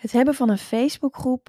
Het 0.00 0.12
hebben 0.12 0.34
van 0.34 0.50
een 0.50 0.58
Facebookgroep, 0.58 1.48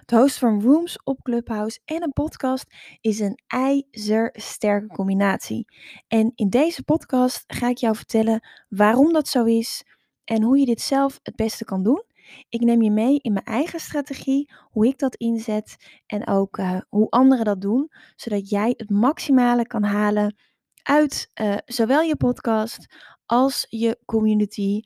het 0.00 0.10
hosten 0.10 0.40
van 0.40 0.62
rooms 0.62 1.02
op 1.04 1.22
Clubhouse 1.22 1.80
en 1.84 2.02
een 2.02 2.12
podcast 2.12 2.64
is 3.00 3.18
een 3.18 3.40
ijzersterke 3.46 4.86
combinatie. 4.86 5.64
En 6.08 6.32
in 6.34 6.48
deze 6.48 6.82
podcast 6.82 7.44
ga 7.46 7.68
ik 7.68 7.76
jou 7.76 7.96
vertellen 7.96 8.48
waarom 8.68 9.12
dat 9.12 9.28
zo 9.28 9.44
is 9.44 9.84
en 10.24 10.42
hoe 10.42 10.58
je 10.58 10.66
dit 10.66 10.80
zelf 10.80 11.20
het 11.22 11.36
beste 11.36 11.64
kan 11.64 11.82
doen. 11.82 12.04
Ik 12.48 12.60
neem 12.60 12.82
je 12.82 12.90
mee 12.90 13.18
in 13.18 13.32
mijn 13.32 13.44
eigen 13.44 13.80
strategie, 13.80 14.52
hoe 14.70 14.86
ik 14.86 14.98
dat 14.98 15.16
inzet 15.16 15.76
en 16.06 16.26
ook 16.26 16.58
uh, 16.58 16.80
hoe 16.88 17.10
anderen 17.10 17.44
dat 17.44 17.60
doen, 17.60 17.90
zodat 18.16 18.48
jij 18.48 18.74
het 18.76 18.90
maximale 18.90 19.66
kan 19.66 19.82
halen 19.82 20.36
uit 20.82 21.30
uh, 21.40 21.56
zowel 21.64 22.00
je 22.00 22.16
podcast 22.16 22.86
als 23.26 23.66
je 23.68 23.98
community 24.04 24.80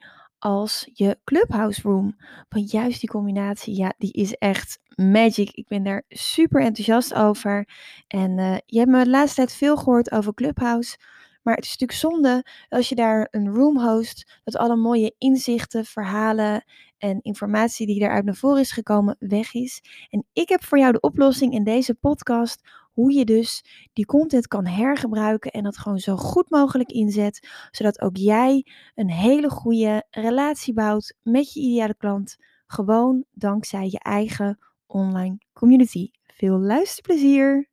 als 0.45 0.91
je 0.93 1.19
Clubhouse 1.25 1.83
Room. 1.83 2.17
Want 2.49 2.71
juist 2.71 3.01
die 3.01 3.09
combinatie, 3.09 3.77
ja, 3.77 3.95
die 3.99 4.13
is 4.13 4.35
echt 4.35 4.79
magic. 4.95 5.51
Ik 5.51 5.69
ben 5.69 5.83
daar 5.83 6.03
super 6.09 6.63
enthousiast 6.63 7.15
over. 7.15 7.69
En 8.09 8.39
uh, 8.39 8.57
je 8.67 8.79
hebt 8.79 8.91
me 8.91 9.05
de 9.05 9.11
laatste 9.11 9.37
tijd 9.37 9.53
veel 9.53 9.77
gehoord 9.77 10.13
over 10.13 10.35
Clubhouse. 10.35 10.97
Maar 11.43 11.55
het 11.55 11.65
is 11.65 11.71
natuurlijk 11.71 11.99
zonde 11.99 12.47
als 12.69 12.89
je 12.89 12.95
daar 12.95 13.29
een 13.31 13.49
room 13.55 13.79
host, 13.79 14.41
dat 14.45 14.57
alle 14.57 14.77
mooie 14.77 15.15
inzichten, 15.19 15.85
verhalen 15.85 16.65
en 16.99 17.23
informatie 17.23 17.87
die 17.87 18.01
daaruit 18.01 18.25
naar 18.25 18.35
voren 18.35 18.61
is 18.61 18.73
gekomen 18.73 19.17
weg 19.19 19.55
is. 19.55 19.83
En 20.11 20.27
ik 20.33 20.49
heb 20.49 20.65
voor 20.65 20.79
jou 20.79 20.93
de 20.93 21.01
oplossing 21.01 21.53
in 21.53 21.65
deze 21.65 21.95
podcast 21.95 22.69
hoe 22.95 23.13
je 23.13 23.25
dus 23.25 23.65
die 23.93 24.07
content 24.07 24.47
kan 24.47 24.67
hergebruiken 24.67 25.51
en 25.51 25.63
dat 25.63 25.79
gewoon 25.79 25.99
zo 25.99 26.17
goed 26.17 26.51
mogelijk 26.51 26.91
inzet, 26.91 27.49
zodat 27.71 28.01
ook 28.01 28.17
jij 28.17 28.67
een 28.95 29.11
hele 29.11 29.51
goede 29.51 30.07
relatie 30.11 30.75
bouwt 30.75 31.17
met 31.23 31.53
je 31.53 31.61
ideale 31.61 31.97
klant, 31.97 32.37
gewoon 32.67 33.25
dankzij 33.33 33.87
je 33.87 33.99
eigen 33.99 34.59
online 34.87 35.39
community. 35.53 36.11
Veel 36.27 36.59
luisterplezier! 36.59 37.73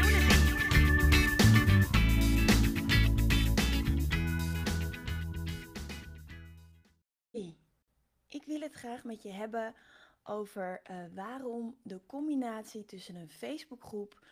met 9.11 9.23
je 9.23 9.31
hebben 9.31 9.75
over 10.23 10.81
uh, 10.91 10.97
waarom 11.13 11.77
de 11.83 12.01
combinatie 12.05 12.85
tussen 12.85 13.15
een 13.15 13.29
Facebookgroep, 13.29 14.25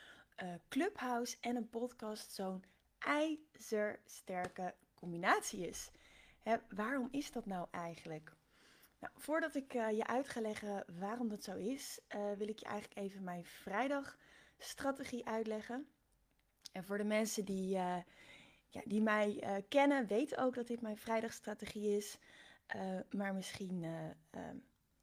uh, 0.43 0.53
Clubhouse 0.69 1.37
en 1.41 1.55
een 1.55 1.69
podcast 1.69 2.33
zo'n 2.33 2.63
ijzersterke 2.99 4.75
combinatie 4.93 5.67
is. 5.67 5.91
Hè, 6.39 6.55
waarom 6.69 7.07
is 7.11 7.31
dat 7.31 7.45
nou 7.45 7.67
eigenlijk? 7.71 8.33
Nou, 8.99 9.13
voordat 9.15 9.55
ik 9.55 9.73
uh, 9.73 9.91
je 9.91 10.07
uit 10.07 10.29
ga 10.29 10.41
leggen 10.41 10.85
waarom 10.99 11.29
dat 11.29 11.43
zo 11.43 11.55
is, 11.55 11.99
wil 12.37 12.47
ik 12.47 12.59
je 12.59 12.65
eigenlijk 12.65 12.99
even 12.99 13.23
mijn 13.23 13.45
vrijdagstrategie 13.45 15.25
uitleggen. 15.25 15.87
En 16.71 16.83
voor 16.83 16.97
de 16.97 17.03
mensen 17.03 17.45
die, 17.45 17.67
ja, 17.67 18.03
die 18.83 19.01
mij 19.01 19.43
kennen, 19.69 20.07
weten 20.07 20.37
ook 20.37 20.55
dat 20.55 20.67
dit 20.67 20.81
mijn 20.81 20.97
vrijdagstrategie 20.97 21.95
is. 21.95 22.17
Maar 23.09 23.33
misschien 23.33 23.83
uh, 23.83 24.09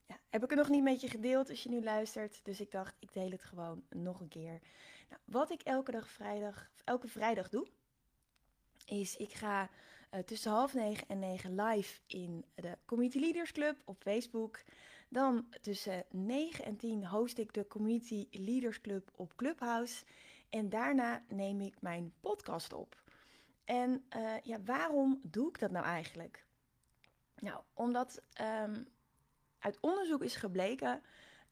heb 0.06 0.42
ik 0.42 0.50
het 0.50 0.58
nog 0.58 0.68
niet 0.68 0.82
met 0.82 1.00
je 1.00 1.08
gedeeld 1.08 1.50
als 1.50 1.62
je 1.62 1.68
nu 1.68 1.82
luistert. 1.82 2.44
Dus 2.44 2.60
ik 2.60 2.70
dacht, 2.70 2.96
ik 2.98 3.12
deel 3.12 3.30
het 3.30 3.42
gewoon 3.42 3.84
nog 3.90 4.20
een 4.20 4.28
keer. 4.28 4.60
Nou, 5.08 5.20
wat 5.24 5.50
ik 5.50 5.62
elke 5.62 5.90
dag 5.90 6.08
vrijdag, 6.08 6.70
elke 6.84 7.08
vrijdag 7.08 7.48
doe, 7.48 7.66
is 8.84 9.16
ik 9.16 9.32
ga 9.32 9.70
tussen 10.24 10.50
half 10.50 10.74
negen 10.74 11.08
en 11.08 11.18
negen 11.18 11.54
live 11.54 12.00
in 12.06 12.44
de 12.54 12.78
Community 12.84 13.18
Leaders 13.18 13.52
Club 13.52 13.76
op 13.84 14.02
Facebook. 14.02 14.62
Dan 15.08 15.46
tussen 15.60 16.04
9 16.10 16.64
en 16.64 16.76
10 16.76 17.06
host 17.06 17.38
ik 17.38 17.52
de 17.52 17.66
Community 17.66 18.26
Leaders 18.30 18.80
Club 18.80 19.10
op 19.14 19.36
Clubhouse. 19.36 20.04
En 20.50 20.68
daarna 20.68 21.22
neem 21.28 21.60
ik 21.60 21.80
mijn 21.80 22.12
podcast 22.20 22.72
op. 22.72 23.02
En 23.64 24.04
ja, 24.42 24.62
waarom 24.64 25.20
doe 25.22 25.48
ik 25.48 25.58
dat 25.58 25.70
nou 25.70 25.84
eigenlijk? 25.84 26.44
Nou, 27.38 27.62
omdat 27.74 28.22
um, 28.40 28.86
uit 29.58 29.78
onderzoek 29.80 30.22
is 30.22 30.36
gebleken 30.36 31.02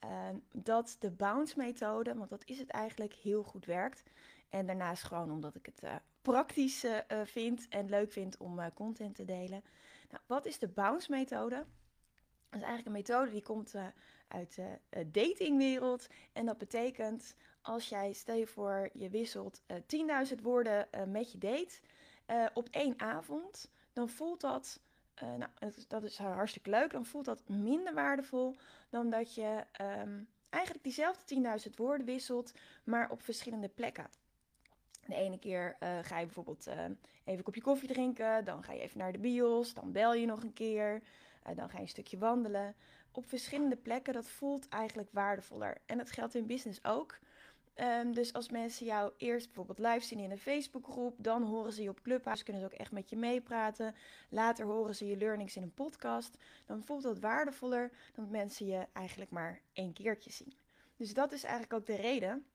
uh, 0.04 0.28
dat 0.52 0.96
de 0.98 1.10
bounce-methode, 1.10 2.14
want 2.14 2.30
dat 2.30 2.44
is 2.44 2.58
het 2.58 2.70
eigenlijk, 2.70 3.12
heel 3.12 3.42
goed 3.42 3.66
werkt. 3.66 4.02
En 4.48 4.66
daarnaast 4.66 5.02
gewoon 5.02 5.30
omdat 5.30 5.54
ik 5.54 5.66
het 5.66 5.82
uh, 5.82 5.94
praktisch 6.22 6.84
uh, 6.84 6.98
vind 7.24 7.68
en 7.68 7.88
leuk 7.88 8.12
vind 8.12 8.36
om 8.36 8.72
content 8.74 9.14
te 9.14 9.24
delen. 9.24 9.64
Nou, 10.10 10.22
wat 10.26 10.46
is 10.46 10.58
de 10.58 10.68
bounce-methode? 10.68 11.56
Dat 12.48 12.62
is 12.62 12.68
eigenlijk 12.68 12.86
een 12.86 12.92
methode 12.92 13.30
die 13.30 13.42
komt 13.42 13.74
uit 14.28 14.54
de 14.54 14.78
datingwereld. 15.06 16.06
En 16.32 16.46
dat 16.46 16.58
betekent 16.58 17.36
als 17.62 17.88
jij, 17.88 18.12
stel 18.12 18.36
je 18.36 18.46
voor, 18.46 18.90
je 18.92 19.10
wisselt 19.10 19.62
10.000 20.32 20.42
woorden 20.42 20.88
met 21.06 21.32
je 21.32 21.38
date 21.38 21.80
op 22.54 22.68
één 22.70 23.00
avond, 23.00 23.70
dan 23.92 24.08
voelt 24.08 24.40
dat 24.40 24.80
uh, 25.22 25.34
nou, 25.34 25.72
dat 25.88 26.02
is 26.02 26.18
hartstikke 26.18 26.70
leuk. 26.70 26.90
Dan 26.90 27.06
voelt 27.06 27.24
dat 27.24 27.48
minder 27.48 27.94
waardevol 27.94 28.56
dan 28.90 29.10
dat 29.10 29.34
je 29.34 29.64
um, 29.80 30.28
eigenlijk 30.50 30.84
diezelfde 30.84 31.58
10.000 31.68 31.74
woorden 31.74 32.06
wisselt, 32.06 32.54
maar 32.84 33.10
op 33.10 33.22
verschillende 33.22 33.68
plekken. 33.68 34.06
De 35.06 35.14
ene 35.14 35.38
keer 35.38 35.76
uh, 35.80 35.98
ga 36.02 36.18
je 36.18 36.24
bijvoorbeeld 36.24 36.66
uh, 36.66 36.74
even 36.74 36.98
een 37.24 37.42
kopje 37.42 37.60
koffie 37.60 37.88
drinken, 37.88 38.44
dan 38.44 38.62
ga 38.62 38.72
je 38.72 38.80
even 38.80 38.98
naar 38.98 39.12
de 39.12 39.18
bios, 39.18 39.74
dan 39.74 39.92
bel 39.92 40.14
je 40.14 40.26
nog 40.26 40.42
een 40.42 40.52
keer, 40.52 41.02
dan 41.54 41.68
ga 41.70 41.76
je 41.76 41.82
een 41.82 41.88
stukje 41.88 42.18
wandelen. 42.18 42.74
Op 43.12 43.26
verschillende 43.26 43.76
plekken, 43.76 44.12
dat 44.12 44.28
voelt 44.28 44.68
eigenlijk 44.68 45.08
waardevoller. 45.12 45.78
En 45.86 45.98
dat 45.98 46.10
geldt 46.10 46.34
in 46.34 46.46
business 46.46 46.84
ook. 46.84 47.18
Um, 47.80 48.12
dus 48.12 48.32
als 48.32 48.48
mensen 48.48 48.86
jou 48.86 49.12
eerst 49.16 49.46
bijvoorbeeld 49.46 49.78
live 49.78 50.06
zien 50.06 50.18
in 50.18 50.30
een 50.30 50.38
Facebookgroep, 50.38 51.14
dan 51.18 51.42
horen 51.42 51.72
ze 51.72 51.82
je 51.82 51.88
op 51.88 52.02
Clubhouse, 52.02 52.44
kunnen 52.44 52.62
ze 52.62 52.68
ook 52.68 52.78
echt 52.78 52.92
met 52.92 53.10
je 53.10 53.16
meepraten. 53.16 53.94
Later 54.28 54.66
horen 54.66 54.94
ze 54.94 55.06
je 55.06 55.16
learnings 55.16 55.56
in 55.56 55.62
een 55.62 55.74
podcast. 55.74 56.38
Dan 56.66 56.82
voelt 56.82 57.02
dat 57.02 57.18
waardevoller 57.18 57.90
dan 58.14 58.30
mensen 58.30 58.66
je 58.66 58.86
eigenlijk 58.92 59.30
maar 59.30 59.60
één 59.72 59.92
keertje 59.92 60.30
zien. 60.30 60.54
Dus 60.96 61.14
dat 61.14 61.32
is 61.32 61.42
eigenlijk 61.42 61.72
ook 61.74 61.86
de 61.86 62.02
reden 62.02 62.46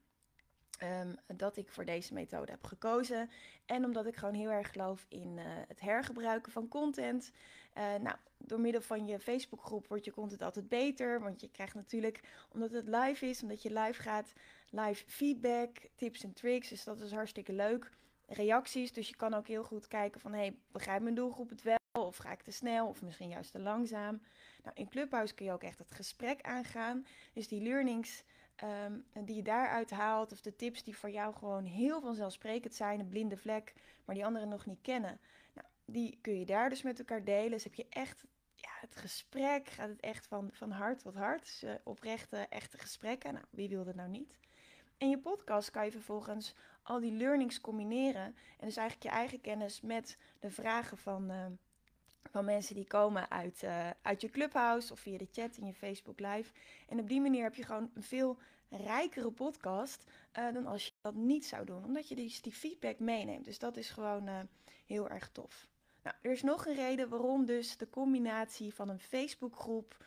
um, 0.83 1.15
dat 1.37 1.57
ik 1.57 1.69
voor 1.69 1.85
deze 1.85 2.13
methode 2.13 2.51
heb 2.51 2.63
gekozen. 2.63 3.29
En 3.65 3.85
omdat 3.85 4.05
ik 4.05 4.15
gewoon 4.15 4.33
heel 4.33 4.51
erg 4.51 4.71
geloof 4.71 5.05
in 5.09 5.37
uh, 5.37 5.43
het 5.67 5.79
hergebruiken 5.79 6.51
van 6.51 6.67
content. 6.67 7.31
Uh, 7.77 7.95
nou, 7.95 8.15
door 8.37 8.59
middel 8.59 8.81
van 8.81 9.07
je 9.07 9.19
Facebookgroep 9.19 9.87
wordt 9.87 10.05
je 10.05 10.11
content 10.11 10.41
altijd 10.41 10.69
beter. 10.69 11.21
Want 11.21 11.41
je 11.41 11.49
krijgt 11.49 11.75
natuurlijk, 11.75 12.21
omdat 12.53 12.71
het 12.71 12.87
live 12.87 13.25
is, 13.25 13.41
omdat 13.41 13.61
je 13.61 13.73
live 13.73 14.01
gaat, 14.01 14.33
live 14.69 15.03
feedback, 15.07 15.77
tips 15.95 16.23
en 16.23 16.33
tricks. 16.33 16.69
Dus 16.69 16.83
dat 16.83 17.01
is 17.01 17.11
hartstikke 17.11 17.53
leuk. 17.53 17.89
Reacties, 18.25 18.93
dus 18.93 19.09
je 19.09 19.15
kan 19.15 19.33
ook 19.33 19.47
heel 19.47 19.63
goed 19.63 19.87
kijken 19.87 20.21
van, 20.21 20.33
hey, 20.33 20.57
begrijpt 20.71 21.03
mijn 21.03 21.15
doelgroep 21.15 21.49
het 21.49 21.61
wel? 21.61 21.77
Of 21.91 22.17
ga 22.17 22.31
ik 22.31 22.41
te 22.41 22.51
snel? 22.51 22.87
Of 22.87 23.01
misschien 23.01 23.29
juist 23.29 23.51
te 23.51 23.59
langzaam? 23.59 24.21
Nou, 24.63 24.75
in 24.75 24.89
Clubhouse 24.89 25.33
kun 25.33 25.45
je 25.45 25.51
ook 25.51 25.63
echt 25.63 25.77
het 25.77 25.91
gesprek 25.91 26.41
aangaan. 26.41 27.05
Dus 27.33 27.47
die 27.47 27.61
learnings 27.61 28.23
um, 28.63 29.05
die 29.25 29.35
je 29.35 29.41
daaruit 29.41 29.89
haalt, 29.89 30.31
of 30.31 30.41
de 30.41 30.55
tips 30.55 30.83
die 30.83 30.97
voor 30.97 31.09
jou 31.09 31.35
gewoon 31.35 31.65
heel 31.65 32.01
vanzelfsprekend 32.01 32.75
zijn, 32.75 32.99
een 32.99 33.09
blinde 33.09 33.37
vlek, 33.37 33.73
maar 34.05 34.15
die 34.15 34.25
anderen 34.25 34.49
nog 34.49 34.65
niet 34.65 34.81
kennen. 34.81 35.19
Nou, 35.53 35.67
die 35.85 36.17
kun 36.21 36.39
je 36.39 36.45
daar 36.45 36.69
dus 36.69 36.81
met 36.81 36.99
elkaar 36.99 37.23
delen. 37.23 37.51
Dus 37.51 37.63
heb 37.63 37.75
je 37.75 37.85
echt 37.89 38.23
ja, 38.55 38.69
het 38.79 38.95
gesprek, 38.95 39.67
gaat 39.67 39.89
het 39.89 39.99
echt 39.99 40.27
van, 40.27 40.49
van 40.51 40.71
hart 40.71 40.99
tot 40.99 41.15
hart. 41.15 41.41
Dus, 41.41 41.63
uh, 41.63 41.73
oprechte, 41.83 42.37
echte 42.37 42.77
gesprekken. 42.77 43.33
Nou, 43.33 43.45
wie 43.49 43.69
wil 43.69 43.83
dat 43.83 43.95
nou 43.95 44.09
niet? 44.09 44.37
In 44.99 45.09
je 45.09 45.17
podcast 45.17 45.71
kan 45.71 45.85
je 45.85 45.91
vervolgens 45.91 46.55
al 46.83 46.99
die 46.99 47.11
learnings 47.11 47.61
combineren. 47.61 48.35
En 48.59 48.67
dus 48.67 48.75
eigenlijk 48.75 49.09
je 49.09 49.17
eigen 49.17 49.41
kennis 49.41 49.81
met 49.81 50.17
de 50.39 50.51
vragen 50.51 50.97
van, 50.97 51.31
uh, 51.31 51.45
van 52.31 52.45
mensen 52.45 52.75
die 52.75 52.87
komen 52.87 53.31
uit, 53.31 53.63
uh, 53.63 53.89
uit 54.01 54.21
je 54.21 54.29
clubhouse 54.29 54.93
of 54.93 54.99
via 54.99 55.17
de 55.17 55.27
chat 55.31 55.57
in 55.57 55.65
je 55.65 55.73
Facebook 55.73 56.19
Live. 56.19 56.51
En 56.87 56.99
op 56.99 57.09
die 57.09 57.21
manier 57.21 57.43
heb 57.43 57.55
je 57.55 57.63
gewoon 57.63 57.91
een 57.93 58.03
veel 58.03 58.37
rijkere 58.69 59.31
podcast 59.31 60.11
uh, 60.37 60.53
dan 60.53 60.65
als 60.65 60.97
dat 61.01 61.13
niet 61.13 61.45
zou 61.45 61.65
doen, 61.65 61.85
omdat 61.85 62.07
je 62.07 62.15
dus 62.15 62.41
die 62.41 62.53
feedback 62.53 62.99
meeneemt. 62.99 63.45
Dus 63.45 63.59
dat 63.59 63.77
is 63.77 63.89
gewoon 63.89 64.47
heel 64.85 65.09
erg 65.09 65.29
tof. 65.29 65.67
Nou, 66.03 66.15
er 66.21 66.31
is 66.31 66.43
nog 66.43 66.65
een 66.65 66.75
reden 66.75 67.09
waarom 67.09 67.45
dus 67.45 67.77
de 67.77 67.89
combinatie 67.89 68.73
van 68.73 68.89
een 68.89 68.99
Facebookgroep, 68.99 69.97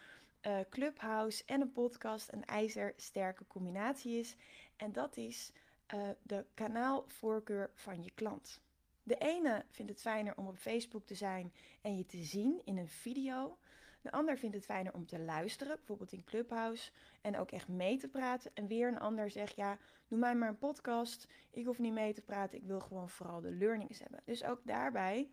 uh, 0.46 0.58
Clubhouse 0.70 1.42
en 1.46 1.60
een 1.60 1.72
podcast 1.72 2.32
een 2.32 2.44
ijzersterke 2.44 3.44
combinatie 3.46 4.18
is. 4.18 4.36
En 4.82 4.92
dat 4.92 5.16
is 5.16 5.52
uh, 5.94 6.08
de 6.22 6.44
kanaalvoorkeur 6.54 7.70
van 7.74 8.02
je 8.02 8.10
klant. 8.10 8.60
De 9.02 9.18
ene 9.18 9.64
vindt 9.70 9.90
het 9.90 10.00
fijner 10.00 10.36
om 10.36 10.46
op 10.46 10.56
Facebook 10.56 11.06
te 11.06 11.14
zijn 11.14 11.52
en 11.80 11.96
je 11.96 12.06
te 12.06 12.22
zien 12.22 12.60
in 12.64 12.76
een 12.76 12.88
video. 12.88 13.58
De 14.00 14.12
ander 14.12 14.38
vindt 14.38 14.54
het 14.54 14.64
fijner 14.64 14.94
om 14.94 15.06
te 15.06 15.18
luisteren, 15.18 15.76
bijvoorbeeld 15.76 16.12
in 16.12 16.24
Clubhouse, 16.24 16.90
en 17.20 17.38
ook 17.38 17.50
echt 17.50 17.68
mee 17.68 17.96
te 17.96 18.08
praten. 18.08 18.50
En 18.54 18.66
weer 18.66 18.88
een 18.88 18.98
ander 18.98 19.30
zegt, 19.30 19.56
ja, 19.56 19.78
doe 20.08 20.18
mij 20.18 20.34
maar 20.34 20.48
een 20.48 20.58
podcast. 20.58 21.26
Ik 21.50 21.66
hoef 21.66 21.78
niet 21.78 21.92
mee 21.92 22.12
te 22.12 22.22
praten, 22.22 22.58
ik 22.58 22.64
wil 22.66 22.80
gewoon 22.80 23.08
vooral 23.08 23.40
de 23.40 23.52
learnings 23.52 23.98
hebben. 23.98 24.20
Dus 24.24 24.44
ook 24.44 24.60
daarbij 24.64 25.30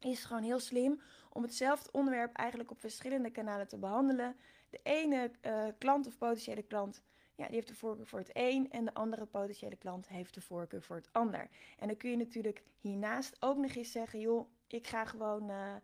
is 0.00 0.18
het 0.18 0.26
gewoon 0.26 0.42
heel 0.42 0.60
slim 0.60 1.00
om 1.30 1.42
hetzelfde 1.42 1.92
onderwerp 1.92 2.36
eigenlijk 2.36 2.70
op 2.70 2.80
verschillende 2.80 3.30
kanalen 3.30 3.68
te 3.68 3.78
behandelen. 3.78 4.36
De 4.70 4.80
ene 4.82 5.30
uh, 5.42 5.66
klant 5.78 6.06
of 6.06 6.18
potentiële 6.18 6.62
klant 6.62 7.02
ja, 7.36 7.46
die 7.46 7.54
heeft 7.54 7.68
de 7.68 7.74
voorkeur 7.74 8.06
voor 8.06 8.18
het 8.18 8.30
een 8.32 8.70
en 8.70 8.84
de 8.84 8.94
andere 8.94 9.26
potentiële 9.26 9.76
klant 9.76 10.08
heeft 10.08 10.34
de 10.34 10.40
voorkeur 10.40 10.82
voor 10.82 10.96
het 10.96 11.08
ander. 11.12 11.48
En 11.78 11.86
dan 11.86 11.96
kun 11.96 12.10
je 12.10 12.16
natuurlijk 12.16 12.62
hiernaast 12.80 13.36
ook 13.40 13.56
nog 13.56 13.74
eens 13.74 13.92
zeggen, 13.92 14.20
joh, 14.20 14.48
ik 14.66 14.86
ga 14.86 15.04
gewoon 15.04 15.50
uh, 15.50 15.74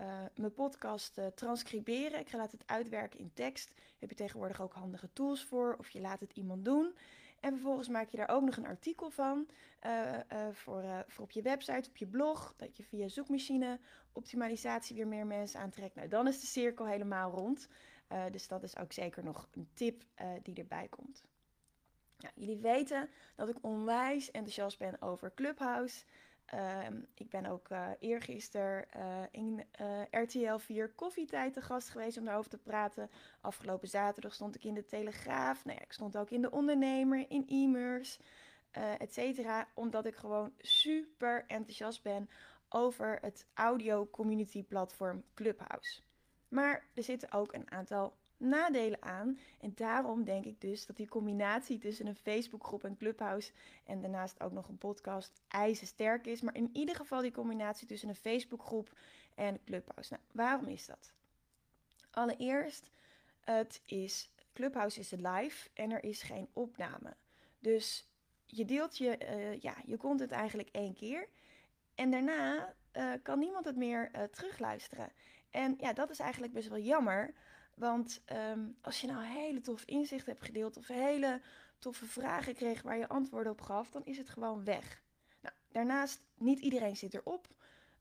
uh, 0.00 0.22
mijn 0.34 0.54
podcast 0.54 1.18
uh, 1.18 1.26
transcriberen. 1.26 2.20
Ik 2.20 2.28
ga 2.28 2.36
laten 2.36 2.58
het 2.58 2.68
uitwerken 2.68 3.18
in 3.18 3.32
tekst. 3.34 3.72
Heb 3.98 4.10
je 4.10 4.16
tegenwoordig 4.16 4.60
ook 4.60 4.72
handige 4.72 5.12
tools 5.12 5.44
voor. 5.44 5.76
Of 5.78 5.90
je 5.90 6.00
laat 6.00 6.20
het 6.20 6.32
iemand 6.32 6.64
doen. 6.64 6.94
En 7.40 7.52
vervolgens 7.52 7.88
maak 7.88 8.08
je 8.08 8.16
daar 8.16 8.28
ook 8.28 8.42
nog 8.42 8.56
een 8.56 8.66
artikel 8.66 9.10
van 9.10 9.48
voor, 10.52 11.04
voor 11.06 11.24
op 11.24 11.30
je 11.30 11.42
website, 11.42 11.88
op 11.88 11.96
je 11.96 12.06
blog. 12.06 12.54
Dat 12.56 12.76
je 12.76 12.82
via 12.82 13.08
zoekmachine 13.08 13.78
optimalisatie 14.12 14.96
weer 14.96 15.06
meer 15.06 15.26
mensen 15.26 15.60
aantrekt. 15.60 15.94
Nou, 15.94 16.08
dan 16.08 16.26
is 16.26 16.40
de 16.40 16.46
cirkel 16.46 16.86
helemaal 16.86 17.30
rond. 17.30 17.68
Uh, 18.12 18.24
dus 18.30 18.48
dat 18.48 18.62
is 18.62 18.76
ook 18.76 18.92
zeker 18.92 19.24
nog 19.24 19.48
een 19.52 19.68
tip 19.74 20.04
uh, 20.20 20.26
die 20.42 20.54
erbij 20.54 20.88
komt. 20.88 21.24
Jullie 22.34 22.58
weten 22.58 23.08
dat 23.36 23.48
ik 23.48 23.56
onwijs 23.60 24.30
enthousiast 24.30 24.78
ben 24.78 25.02
over 25.02 25.34
Clubhouse. 25.34 26.04
Uh, 26.54 26.86
ik 27.14 27.28
ben 27.28 27.46
ook 27.46 27.70
uh, 27.70 27.88
eergisteren 27.98 28.86
in 29.30 29.64
RTL 30.10 30.56
4 30.56 30.92
Koffietijd 30.92 31.52
te 31.52 31.62
gast 31.62 31.88
geweest 31.88 32.18
om 32.18 32.24
daarover 32.24 32.50
te 32.50 32.58
praten. 32.58 33.10
Afgelopen 33.40 33.88
zaterdag 33.88 34.34
stond 34.34 34.54
ik 34.54 34.64
in 34.64 34.74
de 34.74 34.84
Telegraaf. 34.84 35.64
Nou 35.64 35.78
ja, 35.78 35.84
ik 35.84 35.92
stond 35.92 36.16
ook 36.16 36.30
in 36.30 36.42
de 36.42 36.50
Ondernemer, 36.50 37.30
in 37.30 37.44
e-mers, 37.48 38.18
et 38.98 39.14
cetera. 39.14 39.68
Omdat 39.74 40.06
ik 40.06 40.14
gewoon 40.16 40.52
super 40.58 41.44
enthousiast 41.46 42.02
ben 42.02 42.28
over 42.68 43.18
het 43.20 43.46
audio 43.54 44.08
community 44.10 44.62
platform 44.62 45.24
Clubhouse. 45.34 46.02
Maar 46.50 46.84
er 46.94 47.02
zitten 47.02 47.32
ook 47.32 47.52
een 47.52 47.70
aantal 47.70 48.16
nadelen 48.40 49.02
aan. 49.02 49.38
En 49.60 49.72
daarom 49.74 50.24
denk 50.24 50.44
ik 50.44 50.60
dus 50.60 50.86
dat 50.86 50.96
die 50.96 51.08
combinatie 51.08 51.78
tussen 51.78 52.06
een 52.06 52.16
Facebookgroep 52.16 52.84
en 52.84 52.96
Clubhouse 52.96 53.52
en 53.84 54.00
daarnaast 54.00 54.40
ook 54.42 54.52
nog 54.52 54.68
een 54.68 54.78
podcast 54.78 55.40
ijzersterk 55.48 56.26
is. 56.26 56.40
Maar 56.40 56.56
in 56.56 56.70
ieder 56.72 56.94
geval 56.94 57.20
die 57.20 57.32
combinatie 57.32 57.86
tussen 57.86 58.08
een 58.08 58.14
Facebookgroep 58.14 58.92
en 59.34 59.60
Clubhouse. 59.64 60.12
Nou, 60.12 60.22
waarom 60.32 60.66
is 60.66 60.86
dat? 60.86 61.12
Allereerst, 62.10 62.90
het 63.40 63.82
is, 63.84 64.30
Clubhouse 64.52 65.00
is 65.00 65.10
live 65.10 65.68
en 65.74 65.90
er 65.90 66.04
is 66.04 66.22
geen 66.22 66.48
opname. 66.52 67.16
Dus 67.58 68.08
je 68.46 68.64
deelt 68.64 68.98
je, 68.98 69.18
uh, 69.22 69.60
ja, 69.60 69.74
je 69.86 69.96
content 69.96 70.30
eigenlijk 70.30 70.68
één 70.72 70.94
keer. 70.94 71.28
En 71.94 72.10
daarna 72.10 72.74
uh, 72.96 73.12
kan 73.22 73.38
niemand 73.38 73.64
het 73.64 73.76
meer 73.76 74.10
uh, 74.14 74.22
terugluisteren. 74.22 75.12
En 75.50 75.74
ja, 75.78 75.92
dat 75.92 76.10
is 76.10 76.18
eigenlijk 76.18 76.52
best 76.52 76.68
wel 76.68 76.78
jammer. 76.78 77.34
Want 77.74 78.22
um, 78.32 78.76
als 78.80 79.00
je 79.00 79.06
nou 79.06 79.24
hele 79.24 79.60
tof 79.60 79.84
inzicht 79.84 80.26
hebt 80.26 80.44
gedeeld 80.44 80.76
of 80.76 80.86
hele 80.86 81.40
toffe 81.78 82.06
vragen 82.06 82.54
kreeg 82.54 82.82
waar 82.82 82.98
je 82.98 83.08
antwoorden 83.08 83.52
op 83.52 83.60
gaf, 83.60 83.90
dan 83.90 84.04
is 84.04 84.18
het 84.18 84.28
gewoon 84.28 84.64
weg. 84.64 85.02
Nou, 85.40 85.54
daarnaast, 85.68 86.22
niet 86.34 86.60
iedereen 86.60 86.96
zit 86.96 87.14
erop. 87.14 87.48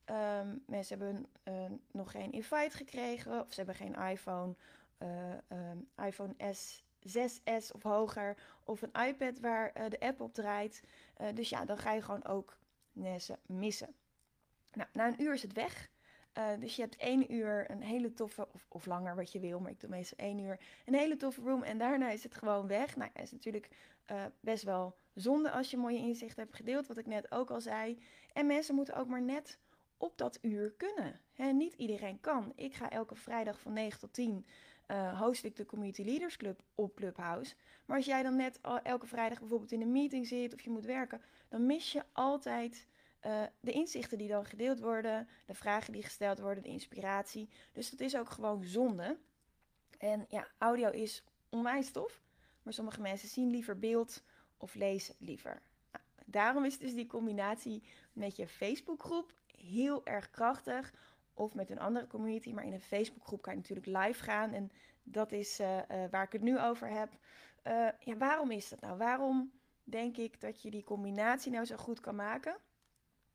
Um, 0.06 0.64
mensen 0.66 1.00
hebben 1.00 1.26
uh, 1.44 1.72
nog 1.92 2.12
geen 2.12 2.32
invite 2.32 2.78
gekregen 2.78 3.42
of 3.42 3.54
ze 3.54 3.56
hebben 3.56 3.76
geen 3.76 3.96
iPhone, 3.96 4.56
uh, 5.00 5.70
um, 5.72 5.90
iPhone 6.06 6.54
S 6.54 6.84
6S 7.08 7.72
of 7.72 7.84
hoger 7.84 8.38
of 8.64 8.82
een 8.82 9.08
iPad 9.08 9.40
waar 9.40 9.72
uh, 9.78 9.90
de 9.90 10.00
app 10.00 10.22
op 10.22 10.34
draait. 10.34 10.84
dus 11.34 11.50
ja, 11.50 11.66
dan 11.66 11.78
ga 11.78 11.92
je 11.92 12.02
gewoon 12.02 12.26
ook 12.26 12.58
mensen 12.92 13.40
missen. 13.46 13.96
Nou, 14.74 14.90
na 14.94 15.08
een 15.08 15.22
uur 15.22 15.34
is 15.34 15.42
het 15.42 15.54
weg. 15.54 15.90
Uh, 16.40 16.46
dus 16.60 16.76
je 16.76 16.82
hebt 16.82 16.96
één 16.96 17.34
uur 17.34 17.72
een 17.72 17.82
hele 17.82 18.14
toffe, 18.14 18.48
of, 18.54 18.66
of, 18.70 18.86
langer 18.86 19.16
wat 19.16 19.32
je 19.32 19.40
wil, 19.40 19.60
maar 19.60 19.72
ik 19.72 19.80
doe 19.80 19.90
meestal 19.90 20.18
één 20.18 20.40
uur, 20.40 20.60
een 20.86 20.94
hele 20.94 21.16
toffe 21.16 21.42
room 21.42 21.64
en 21.64 21.78
daarna 21.78 22.10
is 22.10 22.24
het 22.24 22.36
gewoon 22.36 22.68
weg. 22.68 22.96
Nou, 22.96 23.12
is 23.14 23.32
natuurlijk 23.32 23.70
uh, 24.12 24.26
best 24.40 24.64
wel 24.64 24.96
zonde 25.14 25.52
als 25.52 25.72
je 25.72 25.78
mooie 25.78 25.98
inzichten 25.98 26.44
hebt 26.44 26.56
gedeeld, 26.56 26.88
wat 26.88 26.98
ik 26.98 27.06
net 27.06 27.32
ook 27.32 27.50
al 27.52 27.62
zei. 27.62 28.00
En 28.34 28.46
mensen 28.46 28.76
moeten 28.76 28.96
ook 28.96 29.08
maar 29.08 29.22
net 29.22 29.60
op 29.98 30.18
dat 30.18 30.40
uur 30.42 30.74
kunnen. 30.78 31.20
Niet 31.58 31.74
iedereen 31.74 32.20
kan. 32.20 32.52
Ik 32.56 32.74
ga 32.74 32.90
elke 32.90 33.16
vrijdag 33.16 33.60
van 33.60 33.74
9 33.74 34.00
tot 34.00 34.14
10 34.14 34.46
uh, 34.92 35.22
host 35.22 35.44
ik 35.44 35.56
de 35.56 35.66
Community 35.66 36.04
Leaders 36.04 36.38
Club 36.38 36.62
op 36.76 36.96
Clubhouse. 36.96 37.56
Maar 37.86 37.98
als 37.98 38.06
jij 38.06 38.24
dan 38.24 38.36
net 38.36 38.60
elke 38.84 39.08
vrijdag 39.08 39.40
bijvoorbeeld 39.40 39.72
in 39.72 39.82
een 39.82 39.92
meeting 39.92 40.28
zit 40.28 40.54
of 40.54 40.62
je 40.62 40.70
moet 40.70 40.86
werken, 40.86 41.22
dan 41.50 41.66
mis 41.66 41.92
je 41.92 42.04
altijd 42.12 42.88
uh, 43.26 43.44
de 43.60 43.72
inzichten 43.72 44.18
die 44.18 44.28
dan 44.28 44.46
gedeeld 44.46 44.80
worden, 44.80 45.28
de 45.46 45.54
vragen 45.54 45.94
die 45.94 46.04
gesteld 46.04 46.40
worden, 46.40 46.64
de 46.64 46.70
inspiratie. 46.70 47.50
Dus 47.72 47.90
dat 47.90 48.00
is 48.00 48.18
ook 48.18 48.30
gewoon 48.30 48.64
zonde. 48.64 49.18
En 49.98 50.26
ja, 50.30 50.48
audio 50.58 50.90
is 50.90 51.24
onwijs 51.50 51.92
tof, 51.92 52.22
maar 52.64 52.74
sommige 52.74 53.02
mensen 53.02 53.30
zien 53.30 53.50
liever 53.50 53.80
beeld 53.80 54.24
of 54.58 54.76
lezen 54.76 55.16
liever. 55.18 55.62
Nou, 55.92 56.04
daarom 56.26 56.66
is 56.66 56.78
dus 56.78 56.94
die 56.94 57.08
combinatie 57.08 57.84
met 58.14 58.36
je 58.36 58.48
Facebookgroep 58.48 59.34
heel 59.58 60.06
erg 60.06 60.30
krachtig. 60.30 60.94
Of 61.34 61.54
met 61.54 61.70
een 61.70 61.80
andere 61.80 62.08
community, 62.08 62.54
maar 62.54 62.66
in 62.66 62.74
een 62.74 62.82
Facebookgroep 62.82 63.42
kan 63.42 63.54
je 63.54 63.60
natuurlijk 63.60 64.06
live 64.06 64.24
gaan. 64.24 64.54
En 64.54 64.72
dat 65.04 65.32
is 65.32 65.60
uh, 65.60 65.78
uh, 65.78 65.84
waar 66.12 66.24
ik 66.24 66.32
het 66.32 66.42
nu 66.42 66.60
over 66.60 66.88
heb. 66.88 67.10
ja, 68.00 68.18
waarom 68.18 68.52
is 68.52 68.70
dat 68.70 68.80
nou? 68.80 68.98
Waarom 68.98 69.52
denk 69.84 70.18
ik 70.18 70.42
dat 70.42 70.62
je 70.62 70.72
die 70.72 70.84
combinatie 70.84 71.52
nou 71.52 71.66
zo 71.66 71.76
goed 71.76 72.00
kan 72.00 72.16
maken? 72.16 72.58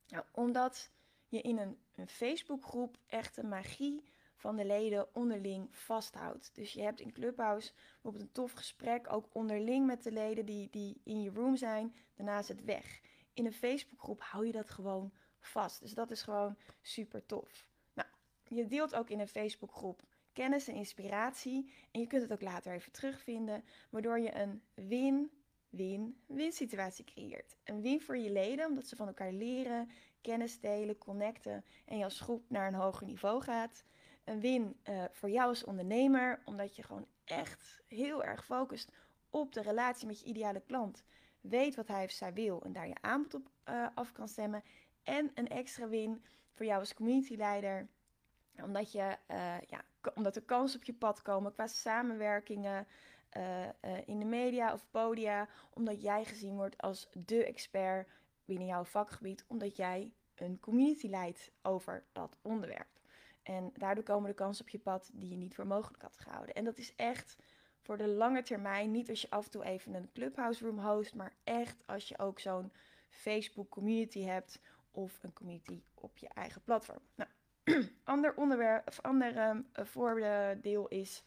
Nou, 0.08 0.24
omdat 0.30 0.90
je 1.28 1.40
in 1.40 1.58
een, 1.58 1.78
Facebookgroep 2.06 2.96
echt 3.06 3.34
de 3.34 3.44
magie 3.44 4.02
van 4.36 4.56
de 4.56 4.64
leden 4.64 5.14
onderling 5.14 5.76
vasthoudt. 5.76 6.54
Dus 6.54 6.72
je 6.72 6.82
hebt 6.82 7.00
in 7.00 7.12
Clubhouse 7.12 7.72
bijvoorbeeld 7.92 8.24
een 8.24 8.32
tof 8.32 8.52
gesprek, 8.52 9.12
ook 9.12 9.26
onderling 9.32 9.86
met 9.86 10.02
de 10.02 10.12
leden 10.12 10.46
die, 10.46 10.68
die 10.70 11.00
in 11.04 11.22
je 11.22 11.30
room 11.30 11.56
zijn. 11.56 11.94
Daarna 12.14 12.38
is 12.38 12.48
het 12.48 12.64
weg. 12.64 13.00
In 13.32 13.46
een 13.46 13.52
Facebookgroep 13.52 14.20
hou 14.20 14.46
je 14.46 14.52
dat 14.52 14.70
gewoon 14.70 15.12
vast. 15.40 15.80
Dus 15.80 15.94
dat 15.94 16.10
is 16.10 16.22
gewoon 16.22 16.56
super 16.82 17.26
tof. 17.26 17.66
Nou, 17.92 18.08
je 18.48 18.66
deelt 18.66 18.94
ook 18.94 19.10
in 19.10 19.20
een 19.20 19.28
Facebookgroep 19.28 20.02
kennis 20.32 20.68
en 20.68 20.74
inspiratie. 20.74 21.72
En 21.90 22.00
je 22.00 22.06
kunt 22.06 22.22
het 22.22 22.32
ook 22.32 22.42
later 22.42 22.72
even 22.72 22.92
terugvinden, 22.92 23.64
waardoor 23.90 24.18
je 24.18 24.34
een 24.34 24.62
win 24.74 25.30
win-win 25.76 26.52
situatie 26.52 27.04
creëert. 27.04 27.56
Een 27.64 27.82
win 27.82 28.00
voor 28.00 28.16
je 28.16 28.30
leden, 28.30 28.66
omdat 28.66 28.86
ze 28.86 28.96
van 28.96 29.06
elkaar 29.06 29.32
leren, 29.32 29.90
kennis 30.20 30.60
delen, 30.60 30.98
connecten 30.98 31.64
en 31.84 31.98
je 31.98 32.04
als 32.04 32.20
groep 32.20 32.44
naar 32.48 32.66
een 32.66 32.74
hoger 32.74 33.06
niveau 33.06 33.42
gaat. 33.42 33.84
Een 34.24 34.40
win 34.40 34.76
uh, 34.88 35.04
voor 35.10 35.30
jou 35.30 35.48
als 35.48 35.64
ondernemer, 35.64 36.42
omdat 36.44 36.76
je 36.76 36.82
gewoon 36.82 37.06
echt 37.24 37.82
heel 37.88 38.24
erg 38.24 38.44
focust 38.44 38.92
op 39.30 39.52
de 39.52 39.62
relatie 39.62 40.06
met 40.06 40.20
je 40.20 40.26
ideale 40.26 40.60
klant. 40.60 41.04
Weet 41.40 41.74
wat 41.74 41.88
hij 41.88 42.04
of 42.04 42.10
zij 42.10 42.32
wil 42.32 42.62
en 42.62 42.72
daar 42.72 42.88
je 42.88 43.00
aanbod 43.00 43.34
op 43.34 43.50
uh, 43.68 43.86
af 43.94 44.12
kan 44.12 44.28
stemmen. 44.28 44.62
En 45.02 45.30
een 45.34 45.48
extra 45.48 45.88
win 45.88 46.24
voor 46.52 46.66
jou 46.66 46.80
als 46.80 46.94
communityleider, 46.94 47.88
omdat, 48.62 48.92
je, 48.92 49.16
uh, 49.30 49.60
ja, 49.60 49.84
omdat 50.14 50.36
er 50.36 50.42
kansen 50.42 50.78
op 50.78 50.84
je 50.84 50.94
pad 50.94 51.22
komen 51.22 51.52
qua 51.52 51.66
samenwerkingen, 51.66 52.86
uh, 53.36 53.62
uh, 53.64 53.68
in 54.06 54.18
de 54.18 54.24
media 54.24 54.72
of 54.72 54.86
podia, 54.90 55.48
omdat 55.70 56.02
jij 56.02 56.24
gezien 56.24 56.56
wordt 56.56 56.78
als 56.78 57.08
de 57.12 57.44
expert 57.44 58.08
binnen 58.44 58.66
jouw 58.66 58.84
vakgebied, 58.84 59.44
omdat 59.48 59.76
jij 59.76 60.12
een 60.34 60.60
community 60.60 61.08
leidt 61.08 61.50
over 61.62 62.04
dat 62.12 62.36
onderwerp. 62.42 62.88
En 63.42 63.72
daardoor 63.74 64.04
komen 64.04 64.28
de 64.28 64.34
kansen 64.34 64.64
op 64.64 64.70
je 64.70 64.78
pad 64.78 65.10
die 65.12 65.30
je 65.30 65.36
niet 65.36 65.54
voor 65.54 65.66
mogelijk 65.66 66.02
had 66.02 66.18
gehouden. 66.18 66.54
En 66.54 66.64
dat 66.64 66.78
is 66.78 66.94
echt 66.96 67.36
voor 67.80 67.96
de 67.96 68.08
lange 68.08 68.42
termijn, 68.42 68.90
niet 68.90 69.08
als 69.10 69.20
je 69.20 69.30
af 69.30 69.44
en 69.44 69.50
toe 69.50 69.64
even 69.64 69.94
een 69.94 70.12
clubhouse 70.12 70.64
room 70.64 70.78
host, 70.78 71.14
maar 71.14 71.32
echt 71.44 71.86
als 71.86 72.08
je 72.08 72.18
ook 72.18 72.40
zo'n 72.40 72.72
Facebook 73.08 73.70
community 73.70 74.22
hebt 74.22 74.60
of 74.90 75.22
een 75.22 75.32
community 75.32 75.82
op 75.94 76.18
je 76.18 76.28
eigen 76.28 76.62
platform. 76.62 77.00
Nou, 77.14 77.30
ander 78.04 78.34
onderwerp 78.36 78.88
of 78.88 79.00
ander 79.00 79.48
um, 79.48 79.68
voordeel 79.72 80.88
is 80.88 81.24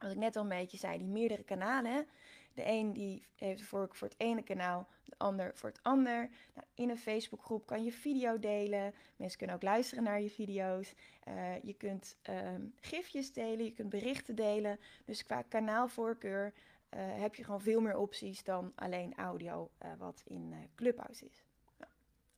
wat 0.00 0.10
ik 0.10 0.16
net 0.16 0.36
al 0.36 0.42
een 0.42 0.48
beetje 0.48 0.76
zei, 0.76 0.98
die 0.98 1.06
meerdere 1.06 1.42
kanalen. 1.42 2.06
de 2.54 2.66
een 2.66 2.92
die 2.92 3.22
heeft 3.36 3.62
voor, 3.62 3.88
voor 3.92 4.08
het 4.08 4.20
ene 4.20 4.42
kanaal, 4.42 4.88
de 5.04 5.14
ander 5.16 5.50
voor 5.54 5.68
het 5.68 5.82
ander. 5.82 6.30
Nou, 6.54 6.66
in 6.74 6.90
een 6.90 6.98
Facebookgroep 6.98 7.66
kan 7.66 7.84
je 7.84 7.92
video 7.92 8.38
delen. 8.38 8.94
Mensen 9.16 9.38
kunnen 9.38 9.56
ook 9.56 9.62
luisteren 9.62 10.04
naar 10.04 10.20
je 10.20 10.30
video's. 10.30 10.94
Uh, 11.28 11.62
je 11.62 11.74
kunt 11.74 12.16
um, 12.30 12.74
gifjes 12.80 13.32
delen, 13.32 13.64
je 13.64 13.72
kunt 13.72 13.88
berichten 13.88 14.34
delen. 14.34 14.80
Dus 15.04 15.24
qua 15.24 15.42
kanaalvoorkeur 15.42 16.52
uh, 16.54 17.00
heb 17.00 17.34
je 17.34 17.44
gewoon 17.44 17.60
veel 17.60 17.80
meer 17.80 17.96
opties 17.96 18.44
dan 18.44 18.72
alleen 18.74 19.14
audio, 19.14 19.70
uh, 19.82 19.90
wat 19.98 20.22
in 20.26 20.54
Clubhouse 20.74 21.24
is. 21.24 21.42
Nou, 21.78 21.92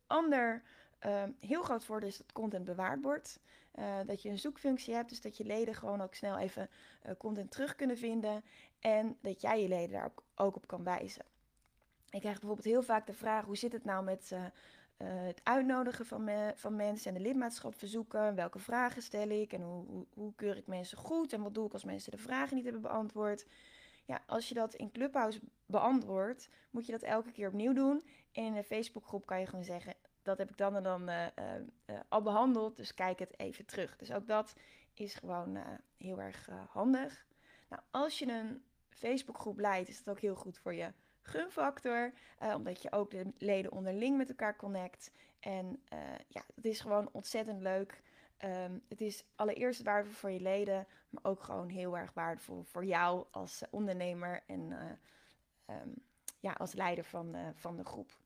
ander 0.07 0.63
uh, 1.07 1.23
heel 1.41 1.63
groot 1.63 1.85
voordeel 1.85 2.09
is 2.09 2.17
dat 2.17 2.33
content 2.33 2.65
bewaard 2.65 3.03
wordt. 3.03 3.41
Uh, 3.79 3.99
dat 4.07 4.23
je 4.23 4.29
een 4.29 4.39
zoekfunctie 4.39 4.95
hebt, 4.95 5.09
dus 5.09 5.21
dat 5.21 5.37
je 5.37 5.45
leden 5.45 5.75
gewoon 5.75 6.01
ook 6.01 6.15
snel 6.15 6.39
even 6.39 6.69
uh, 7.07 7.13
content 7.19 7.51
terug 7.51 7.75
kunnen 7.75 7.99
vinden. 7.99 8.45
En 8.81 9.17
dat 9.21 9.41
jij 9.41 9.63
je 9.63 9.69
leden 9.69 9.93
daar 9.93 10.13
ook, 10.35 10.57
op 10.57 10.67
kan 10.67 10.85
wijzen. 10.85 11.25
Ik 12.11 12.21
krijg 12.21 12.39
bijvoorbeeld 12.39 12.67
heel 12.67 12.83
vaak 12.83 13.07
de 13.07 13.13
vraag: 13.13 13.45
hoe 13.45 13.57
zit 13.57 13.73
het 13.73 13.85
nou 13.85 14.05
met 14.05 14.33
het 14.97 15.41
uitnodigen 15.43 16.07
van, 16.07 16.31
van 16.55 16.77
mensen 16.77 17.15
en 17.15 17.23
de 17.23 17.29
lidmaatschap 17.29 17.75
verzoeken? 17.75 18.35
Welke 18.35 18.59
vragen 18.59 19.03
stel 19.03 19.29
ik 19.29 19.53
en 19.53 19.63
hoe, 19.63 19.87
hoe, 19.87 20.07
hoe 20.15 20.35
keur 20.35 20.57
ik 20.57 20.67
mensen 20.67 20.99
goed? 20.99 21.33
En 21.33 21.43
wat 21.43 21.55
doe 21.55 21.67
ik 21.67 21.73
als 21.73 21.85
mensen 21.85 22.13
de 22.13 22.19
vragen 22.19 22.57
niet 22.57 22.65
hebben 22.65 22.83
beantwoord? 22.83 23.47
Ja, 24.05 24.23
als 24.27 24.49
je 24.49 24.55
dat 24.55 24.75
in 24.75 24.91
Clubhouse 24.91 25.41
beantwoordt, 25.67 26.49
moet 26.71 26.87
je 26.87 26.93
dat 26.93 27.03
elke 27.03 27.33
keer 27.33 27.49
opnieuw 27.49 27.73
doen. 27.73 28.05
In 28.31 28.57
een 28.57 28.65
Facebookgroep 28.65 29.27
kan 29.27 29.41
je 29.41 29.47
gewoon 29.47 29.65
zeggen: 29.65 29.95
dat 30.23 30.39
heb 30.39 30.51
ik 30.51 30.57
dan 30.57 30.77
en 30.77 30.83
dan 30.83 31.11
uh, 31.11 31.27
uh, 31.87 32.01
al 32.09 32.23
behandeld, 32.23 32.77
dus 32.77 32.95
kijk 32.95 33.19
het 33.19 33.39
even 33.39 33.67
terug. 33.67 33.97
Dus 33.97 34.13
ook 34.13 34.27
dat 34.27 34.55
is 34.95 35.15
gewoon 35.15 35.59
heel 35.97 36.21
erg 36.21 36.49
handig. 36.69 37.27
Nou, 37.69 37.83
als 37.91 38.19
je 38.19 38.27
een 38.27 38.65
Facebookgroep 38.89 39.59
leidt, 39.59 39.89
is 39.89 40.05
dat 40.05 40.15
ook 40.15 40.21
heel 40.21 40.35
goed 40.35 40.59
voor 40.59 40.75
je 40.75 40.93
gunfactor, 41.23 42.13
omdat 42.55 42.83
je 42.83 42.93
ook 42.93 43.11
de 43.11 43.33
leden 43.39 43.73
onderling 43.73 44.17
met 44.17 44.29
elkaar 44.29 44.57
connect. 44.57 45.11
En 45.41 45.83
ja, 46.29 46.43
het 46.55 46.65
is 46.65 46.81
gewoon 46.81 47.09
ontzettend 47.13 47.61
leuk. 47.61 48.03
Um, 48.45 48.83
het 48.89 49.01
is 49.01 49.25
allereerst 49.35 49.83
waardevol 49.83 50.15
voor 50.17 50.31
je 50.31 50.41
leden, 50.41 50.87
maar 51.11 51.25
ook 51.25 51.43
gewoon 51.43 51.69
heel 51.69 51.99
erg 51.99 52.13
waardevol 52.13 52.63
voor 52.63 52.85
jou 52.85 53.27
als 53.31 53.63
ondernemer 53.71 54.43
en 54.47 54.73
um, 55.67 55.95
ja, 56.41 56.53
als 56.53 56.73
leider 56.73 57.05
van, 57.05 57.37
van 57.55 57.77
de 57.77 57.85
groep 57.85 58.22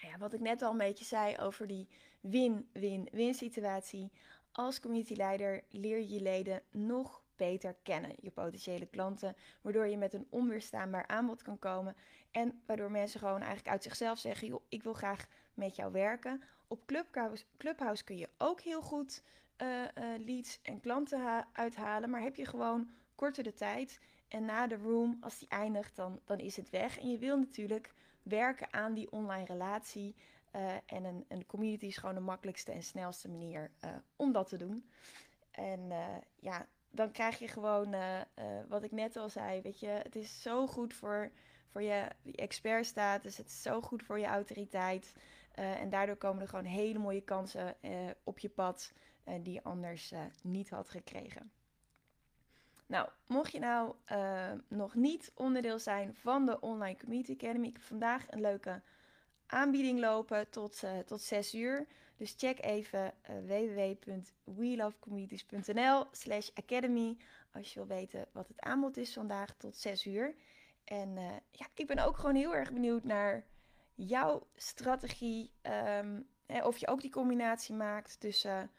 ja, 0.00 0.18
wat 0.18 0.32
ik 0.32 0.40
net 0.40 0.62
al 0.62 0.70
een 0.70 0.78
beetje 0.78 1.04
zei 1.04 1.36
over 1.36 1.66
die 1.66 1.88
win-win-win 2.20 3.34
situatie. 3.34 4.12
Als 4.52 4.80
communityleider 4.80 5.64
leer 5.70 5.98
je 5.98 6.08
je 6.08 6.20
leden 6.20 6.62
nog 6.70 7.22
beter 7.36 7.76
kennen, 7.82 8.14
je 8.20 8.30
potentiële 8.30 8.86
klanten, 8.86 9.36
waardoor 9.62 9.86
je 9.86 9.96
met 9.96 10.14
een 10.14 10.26
onweerstaanbaar 10.30 11.06
aanbod 11.06 11.42
kan 11.42 11.58
komen 11.58 11.96
en 12.30 12.62
waardoor 12.66 12.90
mensen 12.90 13.20
gewoon 13.20 13.40
eigenlijk 13.40 13.68
uit 13.68 13.82
zichzelf 13.82 14.18
zeggen, 14.18 14.48
joh, 14.48 14.62
ik 14.68 14.82
wil 14.82 14.92
graag 14.92 15.26
met 15.54 15.76
jou 15.76 15.92
werken. 15.92 16.42
Op 16.66 16.86
Clubhouse, 17.56 18.04
kun 18.04 18.16
je 18.16 18.28
ook 18.38 18.60
heel 18.60 18.82
goed 18.82 19.22
uh, 19.62 19.82
uh, 19.82 20.24
leads 20.24 20.60
en 20.62 20.80
klanten 20.80 21.46
uithalen, 21.52 22.10
maar 22.10 22.22
heb 22.22 22.36
je 22.36 22.46
gewoon 22.46 22.90
korter 23.14 23.42
de 23.42 23.54
tijd 23.54 24.00
en 24.28 24.44
na 24.44 24.66
de 24.66 24.76
room, 24.76 25.16
als 25.20 25.38
die 25.38 25.48
eindigt, 25.48 25.96
dan, 25.96 26.20
dan 26.24 26.38
is 26.38 26.56
het 26.56 26.70
weg. 26.70 26.98
En 26.98 27.10
je 27.10 27.18
wil 27.18 27.38
natuurlijk 27.38 27.92
werken 28.28 28.72
aan 28.72 28.94
die 28.94 29.10
online 29.10 29.44
relatie. 29.44 30.14
Uh, 30.56 30.72
en 30.86 31.04
een, 31.04 31.24
een, 31.28 31.46
community 31.46 31.86
is 31.86 31.96
gewoon 31.96 32.14
de 32.14 32.20
makkelijkste 32.20 32.72
en 32.72 32.82
snelste 32.82 33.28
manier 33.28 33.70
uh, 33.84 33.90
om 34.16 34.32
dat 34.32 34.48
te 34.48 34.56
doen. 34.56 34.90
En 35.50 35.80
uh, 35.80 36.06
ja, 36.36 36.66
dan 36.90 37.10
krijg 37.10 37.38
je 37.38 37.48
gewoon, 37.48 37.94
wat 38.68 38.82
ik 38.82 38.92
net 38.92 39.16
al 39.16 39.28
zei, 39.28 39.60
weet 39.60 39.80
je, 39.80 39.88
het 39.88 40.16
is 40.16 40.42
zo 40.42 40.66
goed 40.66 40.94
voor, 40.94 41.30
voor 41.70 41.82
je, 41.82 42.08
je 42.22 42.36
expertstatus, 42.36 43.36
het 43.36 43.46
is 43.46 43.62
zo 43.62 43.80
goed 43.80 44.02
voor 44.02 44.18
je 44.18 44.26
autoriteit. 44.26 45.14
en 45.54 45.90
daardoor 45.90 46.16
komen 46.16 46.42
er 46.42 46.48
gewoon 46.48 46.64
hele 46.64 46.98
mooie 46.98 47.20
kansen 47.20 47.76
op 48.24 48.38
je 48.38 48.48
pad 48.48 48.92
die 49.40 49.52
je 49.52 49.62
anders 49.62 50.12
niet 50.42 50.70
had 50.70 50.88
gekregen. 50.88 51.52
Nou, 52.88 53.08
mocht 53.26 53.52
je 53.52 53.58
nou 53.58 53.94
uh, 54.12 54.52
nog 54.68 54.94
niet 54.94 55.32
onderdeel 55.34 55.78
zijn 55.78 56.14
van 56.14 56.46
de 56.46 56.60
Online 56.60 56.98
Community 56.98 57.32
Academy, 57.32 57.66
ik 57.66 57.72
heb 57.72 57.82
vandaag 57.82 58.30
een 58.30 58.40
leuke 58.40 58.82
aanbieding 59.46 60.00
lopen 60.00 60.50
tot, 60.50 60.82
uh, 60.84 60.98
tot 60.98 61.20
6 61.20 61.54
uur. 61.54 61.86
Dus 62.16 62.34
check 62.36 62.64
even 62.64 63.14
uh, 63.30 63.36
www.welovecommunities.nl 63.46 66.06
slash 66.12 66.50
academy 66.54 67.16
als 67.52 67.72
je 67.72 67.78
wil 67.78 67.88
weten 67.88 68.26
wat 68.32 68.48
het 68.48 68.60
aanbod 68.60 68.96
is 68.96 69.12
vandaag 69.12 69.54
tot 69.56 69.76
6 69.76 70.06
uur. 70.06 70.34
En 70.84 71.14
ja, 71.50 71.66
ik 71.74 71.86
ben 71.86 71.98
ook 71.98 72.16
gewoon 72.16 72.34
heel 72.34 72.54
erg 72.54 72.72
benieuwd 72.72 73.04
naar 73.04 73.46
jouw 73.94 74.46
strategie. 74.54 75.52
Um, 75.62 76.28
hè, 76.46 76.66
of 76.66 76.78
je 76.78 76.88
ook 76.88 77.00
die 77.00 77.10
combinatie 77.10 77.74
maakt 77.74 78.20
tussen 78.20 78.70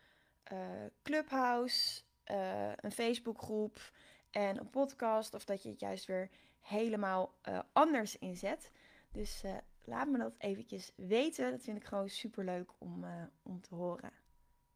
Clubhouse, 1.03 2.01
uh, 2.31 2.71
een 2.75 2.91
Facebookgroep 2.91 3.91
en 4.29 4.59
een 4.59 4.69
podcast. 4.69 5.33
Of 5.33 5.45
dat 5.45 5.63
je 5.63 5.69
het 5.69 5.79
juist 5.79 6.05
weer 6.05 6.29
helemaal 6.59 7.33
uh, 7.49 7.59
anders 7.73 8.17
inzet. 8.17 8.71
Dus 9.11 9.43
uh, 9.43 9.57
laat 9.83 10.07
me 10.07 10.17
dat 10.17 10.35
eventjes 10.37 10.91
weten. 10.95 11.51
Dat 11.51 11.63
vind 11.63 11.77
ik 11.77 11.85
gewoon 11.85 12.09
super 12.09 12.43
leuk 12.43 12.71
om, 12.77 13.05
om 13.43 13.61
te 13.61 13.75
horen. 13.75 14.11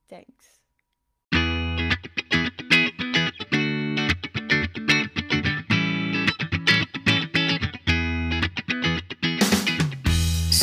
Thanks. 0.06 0.63